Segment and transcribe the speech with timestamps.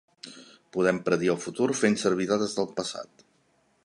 [0.77, 3.27] Podem predir el futur fent servir dades del passat.